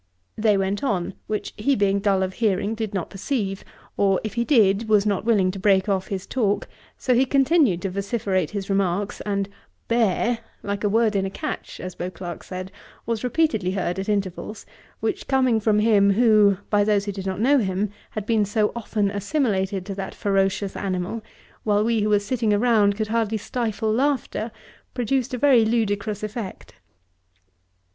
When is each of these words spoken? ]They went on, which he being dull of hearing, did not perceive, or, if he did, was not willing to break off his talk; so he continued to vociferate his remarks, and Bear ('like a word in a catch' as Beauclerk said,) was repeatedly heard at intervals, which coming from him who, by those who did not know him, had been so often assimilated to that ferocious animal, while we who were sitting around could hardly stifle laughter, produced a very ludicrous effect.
]They 0.45 0.57
went 0.57 0.83
on, 0.83 1.13
which 1.27 1.53
he 1.57 1.75
being 1.75 1.99
dull 1.99 2.23
of 2.23 2.33
hearing, 2.41 2.73
did 2.73 2.91
not 2.91 3.11
perceive, 3.11 3.63
or, 3.97 4.19
if 4.23 4.33
he 4.33 4.43
did, 4.43 4.89
was 4.89 5.05
not 5.05 5.25
willing 5.25 5.51
to 5.51 5.59
break 5.59 5.87
off 5.87 6.07
his 6.07 6.25
talk; 6.25 6.67
so 6.97 7.13
he 7.13 7.23
continued 7.23 7.83
to 7.83 7.91
vociferate 7.91 8.49
his 8.49 8.67
remarks, 8.67 9.21
and 9.27 9.47
Bear 9.87 10.39
('like 10.63 10.83
a 10.83 10.89
word 10.89 11.15
in 11.15 11.27
a 11.27 11.29
catch' 11.29 11.79
as 11.79 11.93
Beauclerk 11.93 12.41
said,) 12.43 12.71
was 13.05 13.23
repeatedly 13.23 13.69
heard 13.73 13.99
at 13.99 14.09
intervals, 14.09 14.65
which 15.01 15.27
coming 15.27 15.59
from 15.59 15.77
him 15.77 16.13
who, 16.13 16.57
by 16.71 16.83
those 16.83 17.05
who 17.05 17.11
did 17.11 17.27
not 17.27 17.39
know 17.39 17.59
him, 17.59 17.91
had 18.09 18.25
been 18.25 18.43
so 18.43 18.71
often 18.75 19.11
assimilated 19.11 19.85
to 19.85 19.93
that 19.93 20.15
ferocious 20.15 20.75
animal, 20.75 21.21
while 21.63 21.83
we 21.83 22.01
who 22.01 22.09
were 22.09 22.17
sitting 22.17 22.51
around 22.51 22.95
could 22.95 23.09
hardly 23.09 23.37
stifle 23.37 23.93
laughter, 23.93 24.51
produced 24.95 25.35
a 25.35 25.37
very 25.37 25.63
ludicrous 25.63 26.23
effect. 26.23 26.73